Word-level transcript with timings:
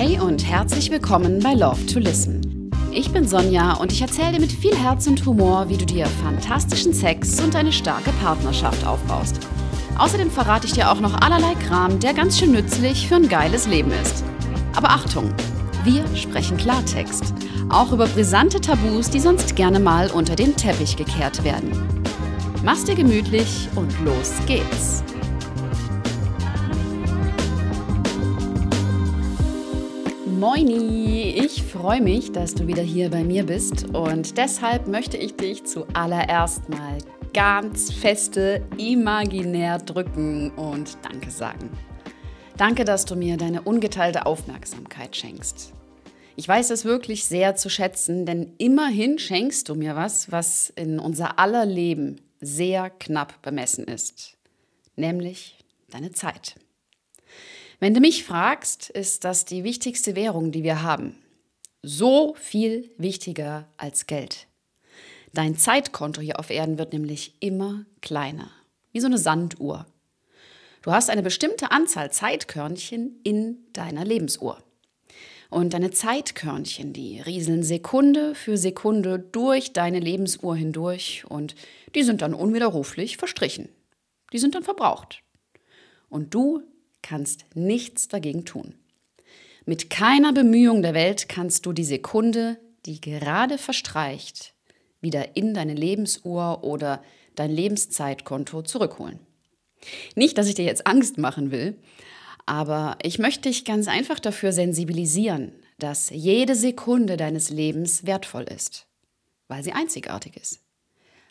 Hey 0.00 0.20
und 0.20 0.46
herzlich 0.46 0.92
willkommen 0.92 1.40
bei 1.40 1.54
Love 1.54 1.84
to 1.86 1.98
Listen. 1.98 2.70
Ich 2.92 3.10
bin 3.10 3.26
Sonja 3.26 3.72
und 3.72 3.90
ich 3.90 4.00
erzähle 4.00 4.34
dir 4.34 4.40
mit 4.40 4.52
viel 4.52 4.76
Herz 4.76 5.08
und 5.08 5.26
Humor, 5.26 5.68
wie 5.70 5.76
du 5.76 5.84
dir 5.84 6.06
fantastischen 6.06 6.92
Sex 6.92 7.40
und 7.40 7.56
eine 7.56 7.72
starke 7.72 8.12
Partnerschaft 8.22 8.86
aufbaust. 8.86 9.40
Außerdem 9.98 10.30
verrate 10.30 10.68
ich 10.68 10.72
dir 10.72 10.92
auch 10.92 11.00
noch 11.00 11.20
allerlei 11.20 11.52
Kram, 11.66 11.98
der 11.98 12.14
ganz 12.14 12.38
schön 12.38 12.52
nützlich 12.52 13.08
für 13.08 13.16
ein 13.16 13.28
geiles 13.28 13.66
Leben 13.66 13.90
ist. 13.90 14.22
Aber 14.76 14.90
Achtung, 14.90 15.34
wir 15.82 16.04
sprechen 16.14 16.58
Klartext. 16.58 17.34
Auch 17.68 17.90
über 17.90 18.06
brisante 18.06 18.60
Tabus, 18.60 19.10
die 19.10 19.18
sonst 19.18 19.56
gerne 19.56 19.80
mal 19.80 20.12
unter 20.12 20.36
den 20.36 20.54
Teppich 20.54 20.96
gekehrt 20.96 21.42
werden. 21.42 21.72
Mach's 22.62 22.84
dir 22.84 22.94
gemütlich 22.94 23.68
und 23.74 23.92
los 24.04 24.32
geht's. 24.46 25.02
Moini, 30.38 31.34
ich 31.36 31.64
freue 31.64 32.00
mich, 32.00 32.30
dass 32.30 32.54
du 32.54 32.68
wieder 32.68 32.84
hier 32.84 33.10
bei 33.10 33.24
mir 33.24 33.44
bist 33.44 33.86
und 33.86 34.38
deshalb 34.38 34.86
möchte 34.86 35.16
ich 35.16 35.34
dich 35.34 35.64
zuallererst 35.64 36.68
mal 36.68 36.98
ganz 37.34 37.92
feste 37.92 38.64
imaginär 38.76 39.78
drücken 39.78 40.52
und 40.52 40.96
Danke 41.02 41.32
sagen. 41.32 41.70
Danke, 42.56 42.84
dass 42.84 43.04
du 43.04 43.16
mir 43.16 43.36
deine 43.36 43.62
ungeteilte 43.62 44.26
Aufmerksamkeit 44.26 45.16
schenkst. 45.16 45.72
Ich 46.36 46.46
weiß 46.46 46.70
es 46.70 46.84
wirklich 46.84 47.24
sehr 47.24 47.56
zu 47.56 47.68
schätzen, 47.68 48.24
denn 48.24 48.52
immerhin 48.58 49.18
schenkst 49.18 49.68
du 49.68 49.74
mir 49.74 49.96
was, 49.96 50.30
was 50.30 50.70
in 50.76 51.00
unser 51.00 51.40
aller 51.40 51.66
Leben 51.66 52.20
sehr 52.40 52.90
knapp 52.90 53.42
bemessen 53.42 53.88
ist, 53.88 54.36
nämlich 54.94 55.58
deine 55.90 56.12
Zeit. 56.12 56.54
Wenn 57.80 57.94
du 57.94 58.00
mich 58.00 58.24
fragst, 58.24 58.90
ist 58.90 59.24
das 59.24 59.44
die 59.44 59.62
wichtigste 59.62 60.16
Währung, 60.16 60.50
die 60.50 60.64
wir 60.64 60.82
haben. 60.82 61.16
So 61.82 62.34
viel 62.34 62.90
wichtiger 62.98 63.68
als 63.76 64.06
Geld. 64.06 64.48
Dein 65.32 65.56
Zeitkonto 65.56 66.20
hier 66.20 66.40
auf 66.40 66.50
Erden 66.50 66.76
wird 66.76 66.92
nämlich 66.92 67.36
immer 67.38 67.86
kleiner, 68.00 68.50
wie 68.90 68.98
so 68.98 69.06
eine 69.06 69.18
Sanduhr. 69.18 69.86
Du 70.82 70.90
hast 70.90 71.08
eine 71.08 71.22
bestimmte 71.22 71.70
Anzahl 71.70 72.10
Zeitkörnchen 72.10 73.20
in 73.22 73.58
deiner 73.72 74.04
Lebensuhr. 74.04 74.60
Und 75.48 75.72
deine 75.72 75.92
Zeitkörnchen, 75.92 76.92
die 76.92 77.20
rieseln 77.20 77.62
Sekunde 77.62 78.34
für 78.34 78.56
Sekunde 78.56 79.20
durch 79.20 79.72
deine 79.72 80.00
Lebensuhr 80.00 80.56
hindurch 80.56 81.24
und 81.28 81.54
die 81.94 82.02
sind 82.02 82.22
dann 82.22 82.34
unwiderruflich 82.34 83.18
verstrichen. 83.18 83.68
Die 84.32 84.38
sind 84.38 84.56
dann 84.56 84.64
verbraucht. 84.64 85.22
Und 86.08 86.34
du 86.34 86.62
kannst 87.08 87.46
nichts 87.54 88.08
dagegen 88.08 88.44
tun. 88.44 88.74
Mit 89.64 89.88
keiner 89.88 90.34
Bemühung 90.34 90.82
der 90.82 90.92
Welt 90.92 91.28
kannst 91.28 91.64
du 91.64 91.72
die 91.72 91.84
Sekunde, 91.84 92.58
die 92.84 93.00
gerade 93.00 93.56
verstreicht, 93.56 94.52
wieder 95.00 95.34
in 95.34 95.54
deine 95.54 95.72
Lebensuhr 95.72 96.64
oder 96.64 97.02
dein 97.34 97.50
Lebenszeitkonto 97.50 98.60
zurückholen. 98.60 99.20
Nicht, 100.16 100.36
dass 100.36 100.48
ich 100.48 100.54
dir 100.54 100.66
jetzt 100.66 100.86
Angst 100.86 101.16
machen 101.16 101.50
will, 101.50 101.78
aber 102.44 102.98
ich 103.02 103.18
möchte 103.18 103.48
dich 103.48 103.64
ganz 103.64 103.88
einfach 103.88 104.18
dafür 104.18 104.52
sensibilisieren, 104.52 105.52
dass 105.78 106.10
jede 106.10 106.54
Sekunde 106.54 107.16
deines 107.16 107.48
Lebens 107.48 108.04
wertvoll 108.04 108.44
ist, 108.44 108.86
weil 109.46 109.62
sie 109.62 109.72
einzigartig 109.72 110.36
ist. 110.36 110.60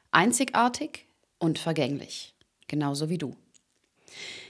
Einzigartig 0.09 1.05
und 1.37 1.59
vergänglich, 1.59 2.33
genauso 2.67 3.09
wie 3.09 3.19
du. 3.19 3.35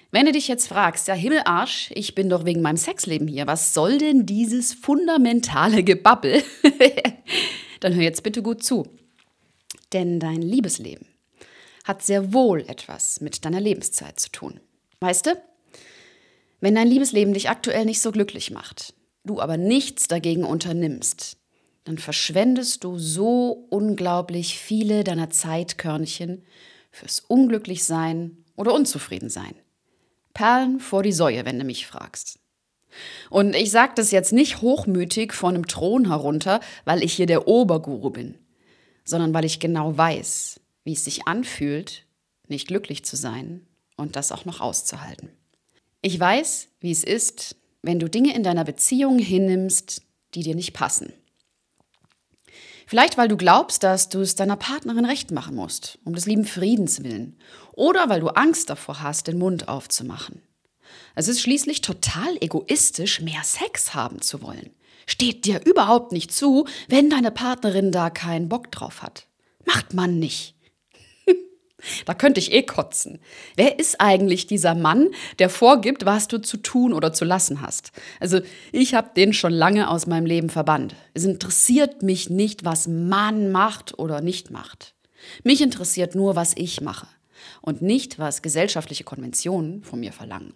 Wenn 0.10 0.26
du 0.26 0.32
dich 0.32 0.48
jetzt 0.48 0.68
fragst, 0.68 1.08
ja 1.08 1.14
Himmelarsch, 1.14 1.92
ich 1.94 2.16
bin 2.16 2.30
doch 2.30 2.46
wegen 2.46 2.62
meinem 2.62 2.78
Sexleben 2.78 3.28
hier, 3.28 3.46
was 3.46 3.74
soll 3.74 3.98
denn 3.98 4.26
dieses 4.26 4.74
fundamentale 4.74 5.84
Gebabbel? 5.84 6.44
Dann 7.82 7.94
hör 7.94 8.04
jetzt 8.04 8.24
bitte 8.24 8.42
gut 8.42 8.64
zu. 8.64 8.88
Denn 9.92 10.20
dein 10.20 10.42
Liebesleben 10.42 11.08
hat 11.84 12.04
sehr 12.04 12.34
wohl 12.34 12.62
etwas 12.68 13.22
mit 13.22 13.44
deiner 13.44 13.60
Lebenszeit 13.60 14.20
zu 14.20 14.32
tun. 14.32 14.60
Weißt 15.02 15.26
du, 15.26 15.42
wenn 16.62 16.76
dein 16.76 16.88
Liebesleben 16.88 17.34
dich 17.34 17.50
aktuell 17.50 17.86
nicht 17.86 18.02
so 18.02 18.12
glücklich 18.12 18.52
macht, 18.52 18.94
du 19.26 19.42
aber 19.42 19.58
nichts 19.58 20.08
dagegen 20.08 20.44
unternimmst, 20.44 21.38
dann 21.84 21.98
verschwendest 21.98 22.84
du 22.84 22.98
so 22.98 23.68
unglaublich 23.70 24.58
viele 24.58 25.04
deiner 25.04 25.30
Zeitkörnchen 25.30 26.44
fürs 26.92 27.20
Unglücklichsein 27.20 28.44
oder 28.56 28.74
Unzufriedensein. 28.74 29.56
Perlen 30.38 30.80
vor 30.80 31.02
die 31.02 31.14
Säue, 31.14 31.46
wenn 31.46 31.58
du 31.58 31.66
mich 31.66 31.88
fragst. 31.88 32.38
Und 33.32 33.56
ich 33.56 33.72
sage 33.72 33.94
das 33.96 34.12
jetzt 34.12 34.32
nicht 34.32 34.62
hochmütig 34.62 35.34
von 35.34 35.56
einem 35.56 35.66
Thron 35.66 36.10
herunter, 36.10 36.60
weil 36.86 37.02
ich 37.02 37.14
hier 37.14 37.26
der 37.26 37.48
Oberguru 37.48 38.12
bin, 38.12 38.36
sondern 39.04 39.34
weil 39.34 39.46
ich 39.46 39.60
genau 39.60 39.98
weiß, 39.98 40.60
wie 40.84 40.94
es 40.94 41.06
sich 41.06 41.28
anfühlt, 41.28 42.06
nicht 42.48 42.68
glücklich 42.68 43.04
zu 43.04 43.16
sein 43.16 43.66
und 43.96 44.16
das 44.16 44.32
auch 44.32 44.46
noch 44.46 44.62
auszuhalten. 44.62 45.30
Ich 46.04 46.20
weiß, 46.20 46.68
wie 46.82 46.92
es 46.92 47.04
ist, 47.04 47.56
wenn 47.82 47.98
du 47.98 48.08
Dinge 48.08 48.36
in 48.36 48.44
deiner 48.44 48.64
Beziehung 48.64 49.18
hinnimmst, 49.18 50.04
die 50.36 50.44
dir 50.44 50.54
nicht 50.54 50.74
passen. 50.74 51.14
Vielleicht, 52.90 53.18
weil 53.18 53.28
du 53.28 53.36
glaubst, 53.36 53.84
dass 53.84 54.08
du 54.08 54.22
es 54.22 54.36
deiner 54.36 54.56
Partnerin 54.56 55.04
recht 55.04 55.32
machen 55.32 55.56
musst, 55.56 56.00
um 56.06 56.16
des 56.16 56.26
lieben 56.26 56.46
Friedens 56.46 57.04
willen. 57.04 57.36
Oder 57.74 58.08
weil 58.08 58.22
du 58.22 58.30
Angst 58.30 58.70
davor 58.70 59.02
hast, 59.04 59.28
den 59.28 59.38
Mund 59.38 59.68
aufzumachen. 59.68 60.42
Es 61.14 61.28
ist 61.28 61.42
schließlich 61.42 61.82
total 61.82 62.38
egoistisch, 62.40 63.20
mehr 63.20 63.44
Sex 63.44 63.94
haben 63.94 64.22
zu 64.22 64.42
wollen. 64.42 64.70
Steht 65.06 65.44
dir 65.44 65.66
überhaupt 65.66 66.14
nicht 66.14 66.34
zu, 66.34 66.66
wenn 66.88 67.10
deine 67.10 67.32
Partnerin 67.32 67.92
da 67.92 68.10
keinen 68.10 68.48
Bock 68.48 68.72
drauf 68.72 69.02
hat. 69.02 69.28
Macht 69.66 69.94
man 69.94 70.18
nicht. 70.18 70.56
Da 72.06 72.16
könnte 72.16 72.40
ich 72.40 72.52
eh 72.54 72.64
kotzen. 72.64 73.20
Wer 73.56 73.78
ist 73.78 74.02
eigentlich 74.02 74.48
dieser 74.48 74.74
Mann, 74.74 75.10
der 75.38 75.50
vorgibt, 75.50 76.06
was 76.06 76.28
du 76.28 76.40
zu 76.40 76.58
tun 76.58 76.92
oder 76.92 77.14
zu 77.14 77.24
lassen 77.24 77.62
hast? 77.62 77.92
Also 78.20 78.40
ich 78.72 78.96
habe 78.96 79.12
den 79.16 79.32
schon 79.32 79.54
lange 79.54 79.90
aus 79.90 80.08
meinem 80.08 80.26
Leben 80.26 80.50
verbannt. 80.50 80.96
Es 81.14 81.24
interessiert 81.24 82.02
mich 82.02 82.30
nicht, 82.30 82.66
was 82.66 82.88
Mann 82.88 83.52
macht 83.52 84.00
oder 84.00 84.22
nicht 84.22 84.50
macht. 84.50 84.96
Mich 85.44 85.62
interessiert 85.62 86.16
nur, 86.16 86.36
was 86.36 86.54
ich 86.56 86.82
mache 86.82 87.08
und 87.62 87.82
nicht, 87.82 88.18
was 88.18 88.42
gesellschaftliche 88.42 89.04
Konventionen 89.04 89.84
von 89.84 90.00
mir 90.00 90.14
verlangen. 90.14 90.54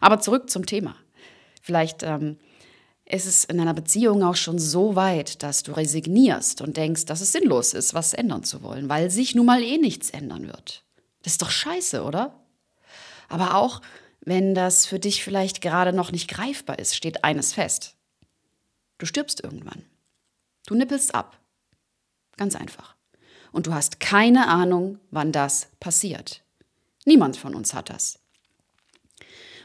Aber 0.00 0.20
zurück 0.20 0.50
zum 0.50 0.66
Thema. 0.66 0.96
Vielleicht 1.62 2.02
ähm, 2.02 2.36
ist 3.12 3.26
es 3.26 3.44
in 3.44 3.60
einer 3.60 3.74
Beziehung 3.74 4.22
auch 4.22 4.36
schon 4.36 4.58
so 4.58 4.96
weit, 4.96 5.42
dass 5.42 5.62
du 5.62 5.72
resignierst 5.72 6.62
und 6.62 6.76
denkst, 6.76 7.04
dass 7.04 7.20
es 7.20 7.32
sinnlos 7.32 7.74
ist, 7.74 7.92
was 7.92 8.14
ändern 8.14 8.42
zu 8.42 8.62
wollen, 8.62 8.88
weil 8.88 9.10
sich 9.10 9.34
nun 9.34 9.46
mal 9.46 9.62
eh 9.62 9.76
nichts 9.76 10.10
ändern 10.10 10.46
wird. 10.46 10.82
Das 11.22 11.34
ist 11.34 11.42
doch 11.42 11.50
scheiße, 11.50 12.02
oder? 12.02 12.34
Aber 13.28 13.54
auch 13.54 13.82
wenn 14.20 14.54
das 14.54 14.86
für 14.86 14.98
dich 14.98 15.22
vielleicht 15.22 15.60
gerade 15.60 15.92
noch 15.92 16.10
nicht 16.10 16.28
greifbar 16.28 16.78
ist, 16.78 16.96
steht 16.96 17.22
eines 17.22 17.52
fest. 17.52 17.96
Du 18.98 19.04
stirbst 19.04 19.42
irgendwann. 19.42 19.84
Du 20.66 20.74
nippelst 20.74 21.14
ab. 21.14 21.38
Ganz 22.36 22.56
einfach. 22.56 22.94
Und 23.50 23.66
du 23.66 23.74
hast 23.74 24.00
keine 24.00 24.48
Ahnung, 24.48 24.98
wann 25.10 25.32
das 25.32 25.68
passiert. 25.80 26.42
Niemand 27.04 27.36
von 27.36 27.54
uns 27.54 27.74
hat 27.74 27.90
das. 27.90 28.20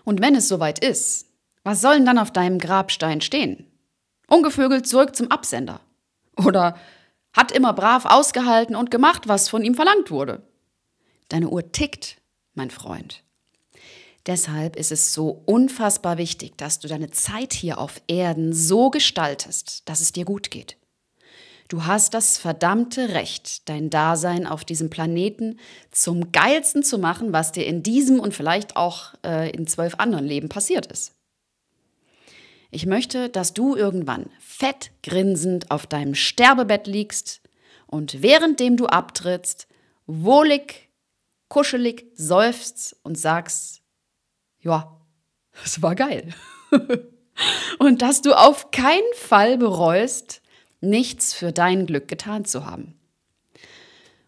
Und 0.03 0.21
wenn 0.21 0.35
es 0.35 0.47
soweit 0.47 0.79
ist, 0.79 1.26
was 1.67 1.81
soll 1.81 1.95
denn 1.95 2.05
dann 2.05 2.17
auf 2.17 2.31
deinem 2.31 2.59
Grabstein 2.59 3.19
stehen? 3.19 3.69
Ungevögelt 4.29 4.87
zurück 4.87 5.17
zum 5.17 5.31
Absender. 5.31 5.81
Oder 6.37 6.77
hat 7.33 7.51
immer 7.51 7.73
brav 7.73 8.05
ausgehalten 8.05 8.73
und 8.73 8.89
gemacht, 8.89 9.27
was 9.27 9.49
von 9.49 9.65
ihm 9.65 9.75
verlangt 9.75 10.09
wurde. 10.09 10.43
Deine 11.27 11.49
Uhr 11.49 11.73
tickt, 11.73 12.21
mein 12.53 12.69
Freund. 12.71 13.21
Deshalb 14.27 14.77
ist 14.77 14.93
es 14.93 15.13
so 15.13 15.43
unfassbar 15.45 16.17
wichtig, 16.17 16.57
dass 16.57 16.79
du 16.79 16.87
deine 16.87 17.11
Zeit 17.11 17.51
hier 17.51 17.79
auf 17.79 18.01
Erden 18.07 18.53
so 18.53 18.89
gestaltest, 18.89 19.89
dass 19.89 19.99
es 19.99 20.13
dir 20.13 20.23
gut 20.23 20.51
geht. 20.51 20.77
Du 21.67 21.85
hast 21.85 22.13
das 22.13 22.37
verdammte 22.37 23.09
Recht, 23.09 23.67
dein 23.67 23.89
Dasein 23.89 24.47
auf 24.47 24.63
diesem 24.63 24.89
Planeten 24.89 25.59
zum 25.91 26.31
geilsten 26.31 26.81
zu 26.81 26.97
machen, 26.97 27.33
was 27.33 27.51
dir 27.51 27.65
in 27.65 27.83
diesem 27.83 28.21
und 28.21 28.33
vielleicht 28.33 28.77
auch 28.77 29.15
äh, 29.25 29.51
in 29.51 29.67
zwölf 29.67 29.95
anderen 29.95 30.23
Leben 30.23 30.47
passiert 30.47 30.85
ist. 30.85 31.16
Ich 32.77 32.85
möchte, 32.85 33.29
dass 33.29 33.55
du 33.55 33.75
irgendwann 33.75 34.29
fett 34.39 34.91
grinsend 35.01 35.71
auf 35.71 35.87
deinem 35.87 36.13
Sterbebett 36.13 36.85
liegst 36.85 37.41
und 37.87 38.21
währenddem 38.21 38.77
du 38.77 38.85
abtrittst, 38.85 39.67
wohlig, 40.05 40.91
kuschelig 41.47 42.05
seufzt 42.13 42.95
und 43.01 43.17
sagst, 43.17 43.81
ja, 44.59 44.95
es 45.65 45.81
war 45.81 45.95
geil. 45.95 46.35
und 47.79 48.03
dass 48.03 48.21
du 48.21 48.37
auf 48.37 48.69
keinen 48.69 49.13
Fall 49.15 49.57
bereust, 49.57 50.43
nichts 50.79 51.33
für 51.33 51.51
dein 51.51 51.87
Glück 51.87 52.07
getan 52.07 52.45
zu 52.45 52.67
haben. 52.67 52.93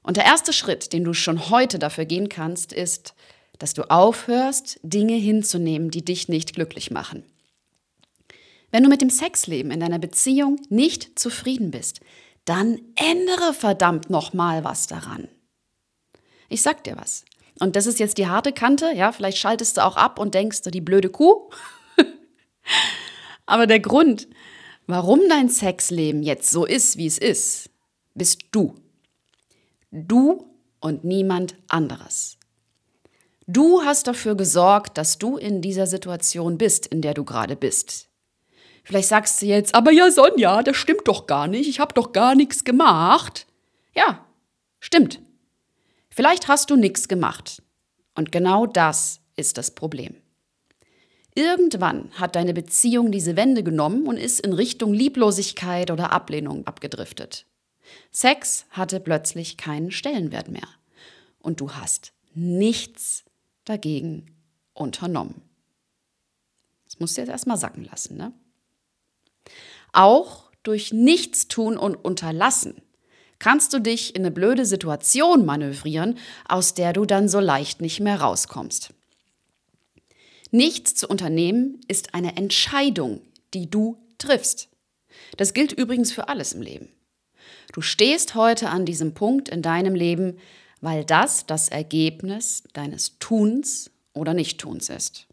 Und 0.02 0.18
der 0.18 0.26
erste 0.26 0.54
Schritt, 0.54 0.92
den 0.92 1.04
du 1.04 1.14
schon 1.14 1.52
heute 1.52 1.78
dafür 1.78 2.06
gehen 2.06 2.30
kannst, 2.30 2.74
ist, 2.74 3.14
dass 3.60 3.76
du 3.76 3.92
aufhörst, 3.92 4.80
Dinge 4.82 5.18
hinzunehmen, 5.18 5.92
die 5.92 6.04
dich 6.04 6.30
nicht 6.30 6.56
glücklich 6.56 6.90
machen. 6.90 7.29
Wenn 8.72 8.84
du 8.84 8.90
mit 8.90 9.02
dem 9.02 9.10
Sexleben 9.10 9.72
in 9.72 9.80
deiner 9.80 10.00
Beziehung 10.00 10.60
nicht 10.70 11.18
zufrieden 11.18 11.72
bist, 11.72 12.02
dann 12.46 12.80
ändere 12.96 13.54
verdammt 13.54 14.10
nochmal 14.10 14.64
was 14.64 14.88
daran. 14.88 15.28
Ich 16.50 16.62
sag 16.62 16.84
dir 16.84 16.98
was. 16.98 17.26
Und 17.60 17.76
das 17.76 17.86
ist 17.86 18.00
jetzt 18.00 18.18
die 18.18 18.28
harte 18.28 18.54
Kante, 18.54 18.92
ja, 18.96 19.12
vielleicht 19.12 19.38
schaltest 19.38 19.78
du 19.78 19.86
auch 19.86 19.98
ab 19.98 20.18
und 20.18 20.34
denkst 20.34 20.62
du, 20.62 20.72
die 20.72 20.82
blöde 20.82 21.10
Kuh. 21.10 21.50
Aber 23.46 23.68
der 23.68 23.80
Grund, 23.80 24.28
warum 24.88 25.20
dein 25.28 25.50
Sexleben 25.50 26.24
jetzt 26.24 26.50
so 26.50 26.66
ist, 26.66 26.98
wie 26.98 27.08
es 27.08 27.18
ist, 27.18 27.70
bist 28.16 28.44
du. 28.52 28.76
Du 29.92 30.46
und 30.80 31.04
niemand 31.04 31.56
anderes. 31.68 32.38
Du 33.46 33.82
hast 33.84 34.08
dafür 34.08 34.36
gesorgt, 34.36 34.98
dass 34.98 35.18
du 35.18 35.38
in 35.38 35.62
dieser 35.62 35.88
Situation 35.88 36.58
bist, 36.58 36.86
in 36.86 37.02
der 37.02 37.16
du 37.16 37.26
gerade 37.26 37.56
bist. 37.56 38.09
Vielleicht 38.90 39.10
sagst 39.10 39.40
du 39.40 39.46
jetzt, 39.46 39.76
aber 39.76 39.92
ja, 39.92 40.10
Sonja, 40.10 40.64
das 40.64 40.76
stimmt 40.76 41.08
doch 41.08 41.28
gar 41.28 41.46
nicht, 41.46 41.70
ich 41.70 41.80
habe 41.80 41.94
doch 41.94 42.12
gar 42.12 42.34
nichts 42.34 42.64
gemacht. 42.64 43.46
Ja, 43.94 44.26
stimmt. 44.80 45.22
Vielleicht 46.10 46.48
hast 46.48 46.72
du 46.72 46.76
nichts 46.76 47.08
gemacht. 47.08 47.62
Und 48.16 48.32
genau 48.32 48.66
das 48.66 49.22
ist 49.36 49.60
das 49.60 49.76
Problem. 49.76 50.16
Irgendwann 51.36 52.10
hat 52.14 52.36
deine 52.36 52.56
Beziehung 52.56 53.12
diese 53.12 53.36
Wende 53.36 53.62
genommen 53.62 54.08
und 54.08 54.18
ist 54.18 54.40
in 54.40 54.54
Richtung 54.54 54.92
Lieblosigkeit 54.92 55.92
oder 55.92 56.12
Ablehnung 56.12 56.66
abgedriftet. 56.66 57.46
Sex 58.10 58.66
hatte 58.72 59.00
plötzlich 59.00 59.56
keinen 59.56 59.92
Stellenwert 59.92 60.50
mehr. 60.50 60.68
Und 61.38 61.62
du 61.62 61.74
hast 61.74 62.12
nichts 62.34 63.24
dagegen 63.66 64.36
unternommen. 64.74 65.44
Das 66.86 67.00
musst 67.00 67.18
du 67.18 67.22
jetzt 67.22 67.30
erstmal 67.30 67.58
sacken 67.58 67.86
lassen, 67.86 68.18
ne? 68.18 68.34
Auch 69.94 70.52
durch 70.64 70.94
Nichtstun 70.94 71.78
und 71.78 71.96
Unterlassen 71.96 72.82
kannst 73.40 73.74
du 73.74 73.80
dich 73.80 74.16
in 74.16 74.24
eine 74.24 74.32
blöde 74.32 74.66
Situation 74.66 75.46
manövrieren, 75.46 76.18
aus 76.48 76.74
der 76.74 76.94
du 76.94 77.06
dann 77.06 77.30
so 77.30 77.40
leicht 77.40 77.82
nicht 77.82 78.02
mehr 78.02 78.20
rauskommst. 78.20 78.94
Nichts 80.52 80.96
zu 80.96 81.08
unternehmen 81.08 81.80
ist 81.88 82.14
eine 82.14 82.36
Entscheidung, 82.36 83.22
die 83.54 83.70
du 83.70 83.98
triffst. 84.18 84.68
Das 85.38 85.54
gilt 85.54 85.72
übrigens 85.72 86.12
für 86.12 86.28
alles 86.28 86.54
im 86.54 86.62
Leben. 86.62 86.90
Du 87.72 87.82
stehst 87.82 88.36
heute 88.36 88.70
an 88.70 88.86
diesem 88.86 89.14
Punkt 89.14 89.48
in 89.50 89.62
deinem 89.62 89.96
Leben, 89.96 90.38
weil 90.82 91.06
das 91.06 91.46
das 91.46 91.70
Ergebnis 91.70 92.64
deines 92.74 93.20
Tuns 93.20 93.92
oder 94.14 94.34
Nichttuns 94.34 94.90
ist. 94.90 95.29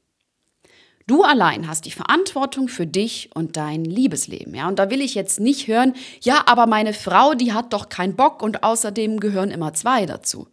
Du 1.06 1.22
allein 1.22 1.68
hast 1.68 1.84
die 1.84 1.92
Verantwortung 1.92 2.68
für 2.68 2.86
dich 2.86 3.30
und 3.32 3.56
dein 3.56 3.84
Liebesleben. 3.84 4.54
Ja, 4.54 4.66
und 4.66 4.78
da 4.80 4.90
will 4.90 5.00
ich 5.00 5.14
jetzt 5.14 5.38
nicht 5.38 5.68
hören, 5.68 5.94
ja, 6.20 6.42
aber 6.46 6.66
meine 6.66 6.92
Frau, 6.92 7.34
die 7.34 7.52
hat 7.52 7.72
doch 7.72 7.88
keinen 7.88 8.16
Bock 8.16 8.42
und 8.42 8.64
außerdem 8.64 9.20
gehören 9.20 9.52
immer 9.52 9.72
zwei 9.72 10.04
dazu. 10.04 10.48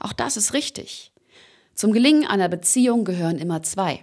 Auch 0.00 0.12
das 0.12 0.36
ist 0.36 0.52
richtig. 0.52 1.12
Zum 1.74 1.92
Gelingen 1.92 2.26
einer 2.26 2.48
Beziehung 2.48 3.04
gehören 3.04 3.38
immer 3.38 3.62
zwei. 3.62 4.02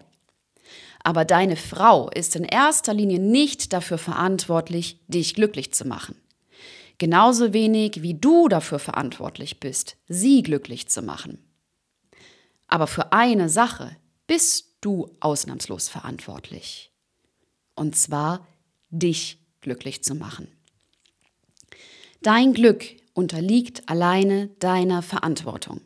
Aber 1.03 1.25
deine 1.25 1.57
Frau 1.57 2.09
ist 2.09 2.37
in 2.37 2.45
erster 2.45 2.93
Linie 2.93 3.19
nicht 3.19 3.73
dafür 3.73 3.97
verantwortlich, 3.97 4.99
dich 5.07 5.35
glücklich 5.35 5.73
zu 5.73 5.85
machen. 5.85 6.15
Genauso 6.99 7.51
wenig 7.51 8.01
wie 8.01 8.13
du 8.13 8.47
dafür 8.47 8.79
verantwortlich 8.79 9.59
bist, 9.59 9.97
sie 10.07 10.43
glücklich 10.43 10.87
zu 10.87 11.01
machen. 11.01 11.39
Aber 12.67 12.87
für 12.87 13.11
eine 13.11 13.49
Sache 13.49 13.97
bist 14.27 14.70
du 14.81 15.15
ausnahmslos 15.19 15.87
verantwortlich. 15.89 16.91
Und 17.75 17.95
zwar 17.95 18.45
dich 18.89 19.39
glücklich 19.61 20.03
zu 20.03 20.15
machen. 20.15 20.47
Dein 22.21 22.53
Glück 22.53 22.85
unterliegt 23.13 23.87
alleine 23.89 24.47
deiner 24.59 25.01
Verantwortung. 25.01 25.81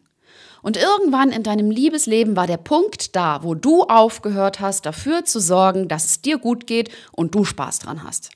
Und 0.62 0.78
irgendwann 0.78 1.32
in 1.32 1.44
deinem 1.44 1.70
Liebesleben 1.70 2.36
war 2.36 2.48
der 2.48 2.58
Punkt 2.58 3.16
da, 3.16 3.44
wo 3.44 3.54
du 3.54 3.84
aufgehört 3.84 4.60
hast, 4.60 4.86
dafür 4.86 5.24
zu 5.24 5.40
sorgen, 5.40 5.88
dass 5.88 6.06
es 6.06 6.22
dir 6.22 6.40
gut 6.40 6.66
geht 6.66 6.90
und 7.12 7.36
du 7.36 7.46
Spaß 7.46 7.80
dran 7.80 8.04
hast. 8.04 8.32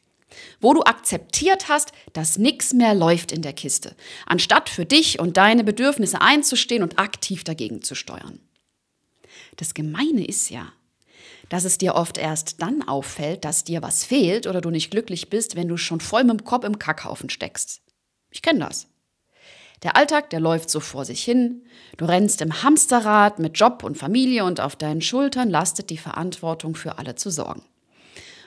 Wo 0.61 0.73
du 0.75 0.83
akzeptiert 0.83 1.69
hast, 1.69 1.91
dass 2.13 2.37
nichts 2.37 2.71
mehr 2.73 2.93
läuft 2.93 3.31
in 3.31 3.41
der 3.41 3.53
Kiste, 3.53 3.95
anstatt 4.27 4.69
für 4.69 4.85
dich 4.85 5.19
und 5.19 5.37
deine 5.37 5.63
Bedürfnisse 5.63 6.21
einzustehen 6.21 6.83
und 6.83 6.99
aktiv 6.99 7.43
dagegen 7.43 7.81
zu 7.81 7.95
steuern. 7.95 8.39
Das 9.59 9.73
Gemeine 9.73 10.25
ist 10.25 10.49
ja, 10.49 10.71
dass 11.49 11.65
es 11.65 11.77
dir 11.77 11.95
oft 11.95 12.17
erst 12.17 12.61
dann 12.61 12.81
auffällt, 12.81 13.43
dass 13.43 13.65
dir 13.65 13.81
was 13.81 14.05
fehlt 14.05 14.47
oder 14.47 14.61
du 14.61 14.69
nicht 14.69 14.89
glücklich 14.89 15.29
bist, 15.29 15.57
wenn 15.57 15.67
du 15.67 15.75
schon 15.75 15.99
voll 15.99 16.23
mit 16.23 16.39
dem 16.39 16.45
Kopf 16.45 16.63
im 16.63 16.79
Kackhaufen 16.79 17.29
steckst. 17.29 17.81
Ich 18.31 18.41
kenne 18.41 18.59
das. 18.59 18.87
Der 19.83 19.97
Alltag, 19.97 20.29
der 20.29 20.39
läuft 20.39 20.69
so 20.69 20.79
vor 20.79 21.03
sich 21.03 21.21
hin. 21.25 21.65
Du 21.97 22.05
rennst 22.05 22.41
im 22.41 22.63
Hamsterrad 22.63 23.39
mit 23.39 23.59
Job 23.59 23.83
und 23.83 23.97
Familie 23.97 24.45
und 24.45 24.61
auf 24.61 24.77
deinen 24.77 25.01
Schultern 25.01 25.49
lastet 25.49 25.89
die 25.89 25.97
Verantwortung 25.97 26.75
für 26.75 26.97
alle 26.97 27.15
zu 27.15 27.29
sorgen. 27.29 27.63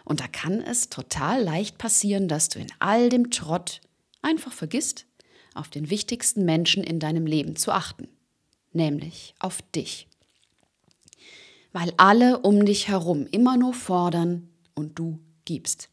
Und 0.07 0.21
da 0.21 0.29
kann 0.29 0.63
es 0.63 0.89
total 0.89 1.43
leicht 1.43 1.77
passieren, 1.77 2.27
dass 2.27 2.49
du 2.49 2.59
in 2.59 2.73
all 2.79 3.11
dem 3.11 3.31
Trott 3.31 3.83
einfach 4.23 4.53
vergisst, 4.53 5.05
auf 5.53 5.69
den 5.69 5.91
wichtigsten 5.91 6.47
Menschen 6.47 6.83
in 6.83 7.01
deinem 7.01 7.27
Leben 7.27 7.55
zu 7.55 7.71
achten, 7.71 8.09
nämlich 8.73 9.35
auf 9.39 9.61
dich 9.75 10.09
weil 11.73 11.93
alle 11.97 12.39
um 12.41 12.65
dich 12.65 12.89
herum 12.89 13.27
immer 13.31 13.57
nur 13.57 13.75
fordern 13.75 14.49
und 14.75 14.99
du 14.99 15.19
gibst. 15.45 15.89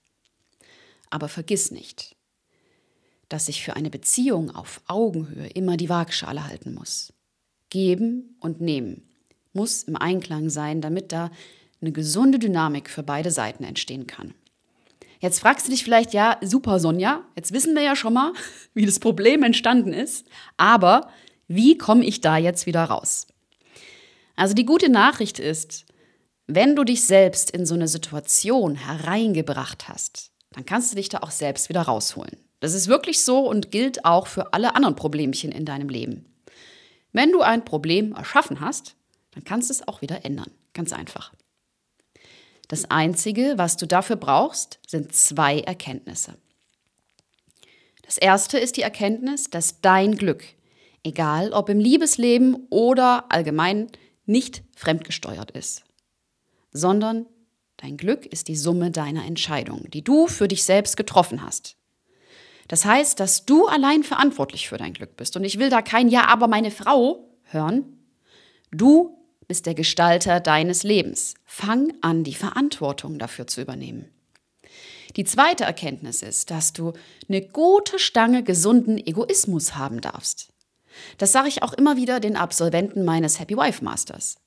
Aber 1.10 1.28
vergiss 1.28 1.72
nicht, 1.72 2.16
dass 3.30 3.48
sich 3.48 3.64
für 3.64 3.76
eine 3.76 3.90
Beziehung 3.90 4.52
auf 4.56 4.82
Augenhöhe 4.88 5.48
immer 5.48 5.78
die 5.78 5.90
Waagschale 5.90 6.46
halten 6.48 6.74
muss. 6.74 7.14
Geben 7.70 8.36
und 8.40 8.62
nehmen 8.62 9.10
muss 9.54 9.84
im 9.84 9.96
Einklang 9.96 10.50
sein, 10.50 10.82
damit 10.82 11.12
da 11.12 11.32
eine 11.82 11.92
gesunde 11.92 12.40
Dynamik 12.40 12.90
für 12.90 13.04
beide 13.04 13.32
Seiten 13.32 13.64
entstehen 13.64 14.08
kann. 14.08 14.34
Jetzt 15.20 15.40
fragst 15.40 15.68
du 15.68 15.72
dich 15.72 15.84
vielleicht, 15.84 16.14
ja, 16.14 16.38
super 16.42 16.80
Sonja, 16.80 17.24
jetzt 17.36 17.52
wissen 17.52 17.76
wir 17.76 17.82
ja 17.82 17.96
schon 17.96 18.14
mal, 18.14 18.34
wie 18.74 18.86
das 18.86 19.00
Problem 19.00 19.44
entstanden 19.44 19.94
ist, 19.94 20.28
aber 20.58 21.10
wie 21.48 21.78
komme 21.78 22.06
ich 22.06 22.22
da 22.22 22.38
jetzt 22.38 22.66
wieder 22.66 22.86
raus? 22.86 23.28
Also 24.40 24.54
die 24.54 24.66
gute 24.66 24.88
Nachricht 24.88 25.38
ist, 25.38 25.86
wenn 26.48 26.78
du 26.78 26.86
dich 26.86 27.04
selbst 27.04 27.52
in 27.52 27.66
so 27.66 27.74
eine 27.74 27.90
Situation 27.90 28.76
hereingebracht 28.76 29.90
hast, 29.90 30.32
dann 30.52 30.66
kannst 30.66 30.94
du 30.94 30.96
dich 30.96 31.10
da 31.10 31.18
auch 31.18 31.32
selbst 31.32 31.68
wieder 31.68 31.82
rausholen. 31.82 32.38
Das 32.62 32.74
ist 32.74 32.88
wirklich 32.88 33.22
so 33.22 33.50
und 33.50 33.70
gilt 33.70 34.06
auch 34.06 34.28
für 34.28 34.54
alle 34.54 34.78
anderen 34.78 34.96
Problemchen 34.96 35.52
in 35.52 35.66
deinem 35.66 35.90
Leben. 35.90 36.26
Wenn 37.12 37.34
du 37.34 37.42
ein 37.42 37.66
Problem 37.66 38.14
erschaffen 38.14 38.62
hast, 38.62 38.96
dann 39.32 39.44
kannst 39.44 39.70
du 39.70 39.74
es 39.74 39.86
auch 39.90 40.02
wieder 40.02 40.24
ändern. 40.24 40.52
Ganz 40.72 40.94
einfach. 40.94 41.34
Das 42.70 42.90
Einzige, 42.90 43.56
was 43.58 43.76
du 43.76 43.88
dafür 43.88 44.16
brauchst, 44.16 44.80
sind 44.88 45.14
zwei 45.14 45.60
Erkenntnisse. 45.60 46.36
Das 48.04 48.18
erste 48.18 48.58
ist 48.58 48.78
die 48.78 48.84
Erkenntnis, 48.84 49.50
dass 49.50 49.82
dein 49.82 50.16
Glück, 50.16 50.46
egal 51.04 51.52
ob 51.52 51.68
im 51.68 51.82
Liebesleben 51.82 52.68
oder 52.70 53.26
allgemein 53.28 53.90
nicht 54.30 54.64
fremdgesteuert 54.76 55.52
ist, 55.52 55.84
sondern 56.72 57.26
dein 57.78 57.98
Glück 57.98 58.26
ist 58.26 58.48
die 58.48 58.56
Summe 58.56 58.92
deiner 58.92 59.26
Entscheidungen, 59.26 59.90
die 59.92 60.04
du 60.04 60.28
für 60.28 60.48
dich 60.48 60.64
selbst 60.64 60.96
getroffen 60.96 61.44
hast. 61.44 61.76
Das 62.68 62.86
heißt, 62.86 63.20
dass 63.20 63.46
du 63.46 63.66
allein 63.66 64.04
verantwortlich 64.04 64.70
für 64.70 64.78
dein 64.78 64.94
Glück 64.94 65.18
bist. 65.18 65.36
Und 65.36 65.44
ich 65.44 65.58
will 65.58 65.70
da 65.70 65.82
kein 65.82 66.08
Ja, 66.08 66.28
aber 66.28 66.48
meine 66.48 66.70
Frau 66.70 67.28
hören. 67.46 67.98
Du 68.72 69.18
bist 69.48 69.66
der 69.66 69.74
Gestalter 69.74 70.40
deines 70.40 70.84
Lebens. 70.84 71.34
Fang 71.46 71.92
an, 72.02 72.24
die 72.24 72.36
Verantwortung 72.36 73.18
dafür 73.18 73.48
zu 73.48 73.62
übernehmen. 73.62 74.08
Die 75.16 75.24
zweite 75.24 75.64
Erkenntnis 75.64 76.22
ist, 76.22 76.52
dass 76.52 76.72
du 76.72 76.94
eine 77.28 77.42
gute 77.42 77.98
Stange 77.98 78.44
gesunden 78.44 79.00
Egoismus 79.00 79.76
haben 79.76 80.02
darfst. 80.02 80.54
Das 81.18 81.32
sage 81.32 81.48
ich 81.48 81.64
auch 81.64 81.74
immer 81.74 81.98
wieder 81.98 82.20
den 82.20 82.36
Absolventen 82.36 83.06
meines 83.06 83.40
Happy 83.40 83.56
Wife 83.56 83.84
Masters. 83.84 84.38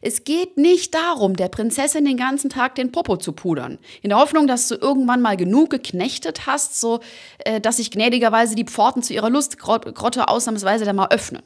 Es 0.00 0.24
geht 0.24 0.56
nicht 0.56 0.94
darum, 0.94 1.34
der 1.36 1.48
Prinzessin 1.48 2.04
den 2.04 2.16
ganzen 2.16 2.50
Tag 2.50 2.74
den 2.74 2.92
Popo 2.92 3.16
zu 3.16 3.32
pudern, 3.32 3.78
in 4.02 4.10
der 4.10 4.18
Hoffnung, 4.18 4.46
dass 4.46 4.68
du 4.68 4.76
irgendwann 4.76 5.20
mal 5.20 5.36
genug 5.36 5.70
geknechtet 5.70 6.46
hast, 6.46 6.80
so 6.80 7.00
äh, 7.38 7.60
dass 7.60 7.76
sich 7.76 7.90
gnädigerweise 7.90 8.54
die 8.54 8.64
Pforten 8.64 9.02
zu 9.02 9.12
ihrer 9.12 9.30
Lustgrotte 9.30 10.28
ausnahmsweise 10.28 10.84
dann 10.84 10.96
mal 10.96 11.08
öffnen. 11.10 11.42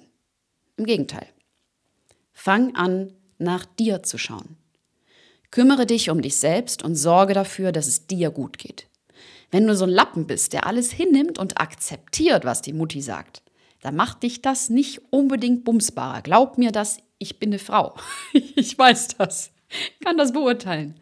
Im 0.77 0.85
Gegenteil. 0.85 1.27
Fang 2.33 2.75
an, 2.75 3.13
nach 3.39 3.65
dir 3.65 4.03
zu 4.03 4.19
schauen. 4.19 4.57
Kümmere 5.51 5.87
dich 5.87 6.09
um 6.09 6.23
dich 6.23 6.37
selbst 6.37 6.83
und 6.83 6.97
sorge 6.97 7.35
dafür, 7.35 7.73
dass 7.73 7.87
es 7.87 8.07
dir 8.07 8.31
gut 8.31 8.59
geht. 8.59 8.87
Wenn 9.51 9.67
du 9.67 9.77
so 9.77 9.85
ein 9.85 9.91
Lappen 9.91 10.27
bist, 10.27 10.55
der 10.55 10.67
alles 10.67 10.91
hinnimmt 10.93 11.39
und 11.39 11.61
akzeptiert, 11.61 12.47
was 12.47 12.63
die 12.63 12.73
Mutti 12.73 13.03
sagt, 13.03 13.43
dann 13.83 13.97
macht 13.97 14.23
dich 14.23 14.41
das 14.41 14.71
nicht 14.71 15.03
unbedingt 15.11 15.65
bumsbarer. 15.65 16.23
Glaub 16.23 16.57
mir 16.57 16.73
das, 16.73 16.99
ich 17.19 17.39
bin 17.39 17.51
eine 17.51 17.59
Frau. 17.59 17.95
Ich 18.33 18.79
weiß 18.79 19.09
das, 19.19 19.53
kann 20.03 20.17
das 20.17 20.33
beurteilen. 20.33 20.99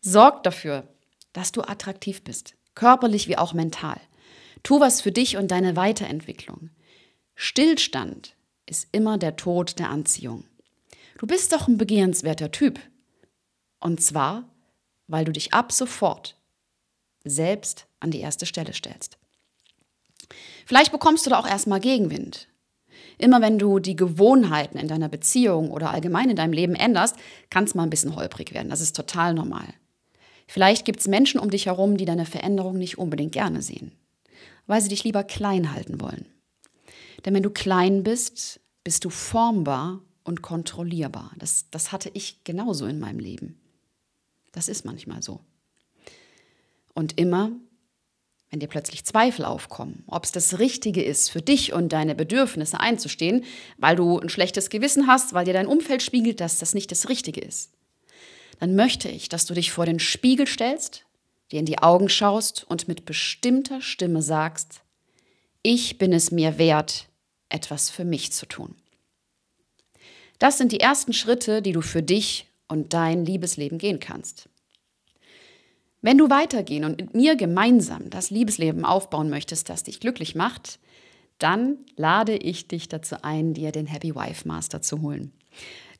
Sorg 0.00 0.42
dafür, 0.42 0.86
dass 1.32 1.52
du 1.52 1.62
attraktiv 1.62 2.22
bist, 2.22 2.54
körperlich 2.74 3.28
wie 3.28 3.38
auch 3.38 3.54
mental. 3.54 4.00
Tu 4.62 4.80
was 4.80 5.00
für 5.00 5.12
dich 5.12 5.36
und 5.36 5.50
deine 5.50 5.76
Weiterentwicklung. 5.76 6.70
Stillstand 7.34 8.34
ist 8.66 8.88
immer 8.92 9.16
der 9.16 9.36
Tod 9.36 9.78
der 9.78 9.90
Anziehung. 9.90 10.44
Du 11.18 11.26
bist 11.26 11.52
doch 11.52 11.68
ein 11.68 11.78
begehrenswerter 11.78 12.50
Typ. 12.50 12.80
Und 13.78 14.02
zwar, 14.02 14.48
weil 15.06 15.24
du 15.24 15.32
dich 15.32 15.54
ab 15.54 15.70
sofort 15.70 16.36
selbst 17.24 17.86
an 18.00 18.10
die 18.10 18.20
erste 18.20 18.46
Stelle 18.46 18.72
stellst. 18.72 19.18
Vielleicht 20.66 20.92
bekommst 20.92 21.26
du 21.26 21.30
da 21.30 21.38
auch 21.38 21.48
erstmal 21.48 21.80
Gegenwind. 21.80 22.48
Immer 23.18 23.40
wenn 23.40 23.58
du 23.58 23.78
die 23.78 23.96
Gewohnheiten 23.96 24.78
in 24.78 24.88
deiner 24.88 25.08
Beziehung 25.08 25.70
oder 25.70 25.90
allgemein 25.90 26.30
in 26.30 26.36
deinem 26.36 26.52
Leben 26.52 26.74
änderst, 26.74 27.16
kann 27.50 27.64
es 27.64 27.74
mal 27.74 27.84
ein 27.84 27.90
bisschen 27.90 28.16
holprig 28.16 28.52
werden. 28.52 28.68
Das 28.68 28.80
ist 28.80 28.94
total 28.94 29.32
normal. 29.32 29.66
Vielleicht 30.46 30.84
gibt 30.84 31.00
es 31.00 31.08
Menschen 31.08 31.40
um 31.40 31.50
dich 31.50 31.66
herum, 31.66 31.96
die 31.96 32.04
deine 32.04 32.26
Veränderung 32.26 32.78
nicht 32.78 32.98
unbedingt 32.98 33.32
gerne 33.32 33.62
sehen, 33.62 33.92
weil 34.66 34.80
sie 34.80 34.88
dich 34.88 35.02
lieber 35.04 35.24
klein 35.24 35.72
halten 35.72 36.00
wollen. 36.00 36.26
Denn 37.24 37.34
wenn 37.34 37.42
du 37.42 37.50
klein 37.50 38.02
bist, 38.02 38.60
bist 38.84 39.04
du 39.04 39.10
formbar 39.10 40.00
und 40.22 40.42
kontrollierbar. 40.42 41.32
Das, 41.38 41.66
das 41.70 41.90
hatte 41.92 42.10
ich 42.14 42.44
genauso 42.44 42.86
in 42.86 43.00
meinem 43.00 43.18
Leben. 43.18 43.60
Das 44.52 44.68
ist 44.68 44.84
manchmal 44.84 45.22
so. 45.22 45.40
Und 46.94 47.18
immer, 47.18 47.50
wenn 48.50 48.60
dir 48.60 48.68
plötzlich 48.68 49.04
Zweifel 49.04 49.44
aufkommen, 49.44 50.04
ob 50.06 50.24
es 50.24 50.32
das 50.32 50.58
Richtige 50.58 51.02
ist, 51.02 51.30
für 51.30 51.42
dich 51.42 51.72
und 51.72 51.92
deine 51.92 52.14
Bedürfnisse 52.14 52.78
einzustehen, 52.78 53.44
weil 53.76 53.96
du 53.96 54.18
ein 54.18 54.28
schlechtes 54.28 54.70
Gewissen 54.70 55.06
hast, 55.06 55.34
weil 55.34 55.44
dir 55.44 55.54
dein 55.54 55.66
Umfeld 55.66 56.02
spiegelt, 56.02 56.40
dass 56.40 56.58
das 56.58 56.74
nicht 56.74 56.90
das 56.90 57.08
Richtige 57.08 57.40
ist, 57.40 57.72
dann 58.60 58.76
möchte 58.76 59.08
ich, 59.08 59.28
dass 59.28 59.46
du 59.46 59.54
dich 59.54 59.72
vor 59.72 59.84
den 59.84 59.98
Spiegel 59.98 60.46
stellst, 60.46 61.04
dir 61.50 61.60
in 61.60 61.66
die 61.66 61.78
Augen 61.78 62.08
schaust 62.08 62.64
und 62.68 62.88
mit 62.88 63.04
bestimmter 63.04 63.82
Stimme 63.82 64.22
sagst, 64.22 64.80
ich 65.62 65.98
bin 65.98 66.12
es 66.12 66.30
mir 66.30 66.58
wert, 66.58 67.08
etwas 67.48 67.90
für 67.90 68.04
mich 68.04 68.32
zu 68.32 68.46
tun. 68.46 68.74
Das 70.38 70.58
sind 70.58 70.72
die 70.72 70.80
ersten 70.80 71.12
Schritte, 71.12 71.62
die 71.62 71.72
du 71.72 71.80
für 71.80 72.02
dich 72.02 72.46
und 72.68 72.92
dein 72.92 73.24
Liebesleben 73.24 73.78
gehen 73.78 74.00
kannst. 74.00 74.48
Wenn 76.06 76.18
du 76.18 76.30
weitergehen 76.30 76.84
und 76.84 77.00
mit 77.00 77.14
mir 77.14 77.34
gemeinsam 77.34 78.10
das 78.10 78.30
Liebesleben 78.30 78.84
aufbauen 78.84 79.28
möchtest, 79.28 79.68
das 79.68 79.82
dich 79.82 79.98
glücklich 79.98 80.36
macht, 80.36 80.78
dann 81.40 81.78
lade 81.96 82.36
ich 82.36 82.68
dich 82.68 82.88
dazu 82.88 83.16
ein, 83.22 83.54
dir 83.54 83.72
den 83.72 83.88
Happy 83.88 84.14
Wife 84.14 84.46
Master 84.46 84.80
zu 84.80 85.02
holen. 85.02 85.32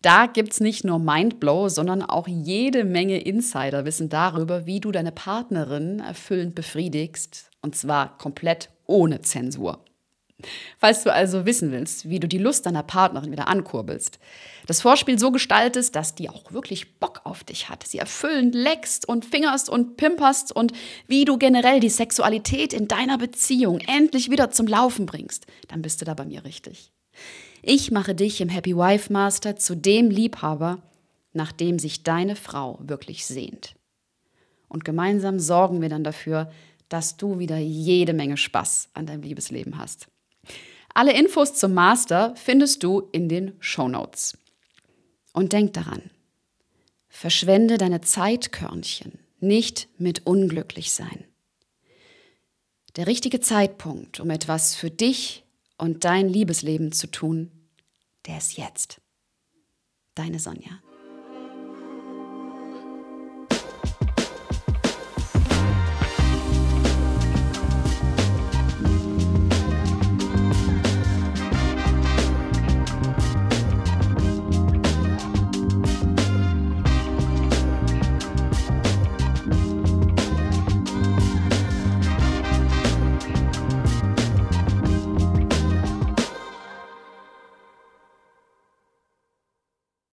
Da 0.03 0.27
gibt 0.27 0.53
es 0.53 0.61
nicht 0.61 0.85
nur 0.85 1.01
Mindblow, 1.01 1.69
sondern 1.71 2.03
auch 2.03 2.29
jede 2.29 2.85
Menge 2.85 3.19
Insiderwissen 3.19 4.09
darüber, 4.09 4.65
wie 4.65 4.79
du 4.79 4.93
deine 4.93 5.11
Partnerin 5.11 5.99
erfüllend 5.99 6.55
befriedigst, 6.55 7.51
und 7.61 7.75
zwar 7.75 8.17
komplett 8.17 8.71
ohne 8.85 9.23
Zensur. 9.23 9.85
Falls 10.79 11.03
du 11.03 11.13
also 11.13 11.47
wissen 11.47 11.73
willst, 11.73 12.09
wie 12.09 12.21
du 12.21 12.29
die 12.29 12.39
Lust 12.39 12.67
deiner 12.67 12.83
Partnerin 12.83 13.33
wieder 13.33 13.49
ankurbelst, 13.49 14.19
das 14.67 14.83
Vorspiel 14.83 15.19
so 15.19 15.31
gestaltest, 15.31 15.97
dass 15.97 16.15
die 16.15 16.29
auch 16.29 16.53
wirklich 16.53 16.99
Bock 16.99 17.23
auf 17.25 17.43
dich 17.43 17.71
hat, 17.71 17.87
sie 17.87 17.99
erfüllend 17.99 18.55
leckst 18.55 19.09
und 19.09 19.25
fingerst 19.25 19.71
und 19.71 19.97
pimperst 19.97 20.53
und 20.53 20.73
wie 21.07 21.25
du 21.25 21.39
generell 21.39 21.81
die 21.81 21.89
Sexualität 21.89 22.75
in 22.75 22.87
deiner 22.87 23.17
Beziehung 23.17 23.81
endlich 23.81 24.31
wieder 24.31 24.51
zum 24.51 24.67
Laufen 24.67 25.07
bringst, 25.07 25.47
dann 25.69 25.81
bist 25.81 26.01
du 26.01 26.05
da 26.05 26.13
bei 26.13 26.27
mir 26.27 26.45
richtig. 26.45 26.93
Ich 27.63 27.91
mache 27.91 28.15
dich 28.15 28.41
im 28.43 28.51
Happy 28.51 28.77
Wife 28.77 29.11
Master 29.13 29.57
zu 29.57 29.75
dem 29.75 30.11
Liebhaber, 30.11 30.83
nach 31.33 31.53
dem 31.53 31.79
sich 31.79 32.03
deine 32.03 32.37
Frau 32.37 32.79
wirklich 32.83 33.27
sehnt. 33.27 33.75
Und 34.69 34.85
gemeinsam 34.85 35.41
sorgen 35.41 35.81
wir 35.81 35.89
dann 35.89 36.05
dafür, 36.05 36.51
dass 36.89 37.17
du 37.17 37.39
wieder 37.39 37.57
jede 37.57 38.13
Menge 38.13 38.37
Spaß 38.37 38.91
an 38.95 39.07
deinem 39.07 39.23
Liebesleben 39.23 39.79
hast. 39.79 40.09
Alle 40.97 41.13
Infos 41.13 41.53
zum 41.53 41.75
Master 41.75 42.35
findest 42.37 42.83
du 42.83 43.11
in 43.13 43.29
den 43.29 43.53
Show 43.61 43.87
Notes. 43.87 44.39
Und 45.35 45.53
denk 45.53 45.75
daran, 45.75 46.11
verschwende 47.11 47.77
deine 47.77 48.01
Zeitkörnchen 48.01 49.19
nicht 49.39 49.91
mit 49.99 50.27
unglücklich 50.27 50.93
sein. 50.93 51.27
Der 52.97 53.07
richtige 53.07 53.41
Zeitpunkt, 53.41 54.21
um 54.21 54.31
etwas 54.31 54.75
für 54.75 54.91
dich 54.91 55.45
und 55.77 56.07
dein 56.07 56.31
Liebesleben 56.31 56.93
zu 56.93 57.09
tun, 57.09 57.51
der 58.25 58.39
ist 58.39 58.57
jetzt. 58.57 59.03
Deine 60.15 60.39
Sonja. 60.39 60.81